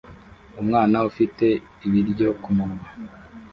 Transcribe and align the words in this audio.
Umwana 0.61 0.97
ufite 1.09 1.45
ibiryo 1.85 2.27
kumunwa 2.43 2.87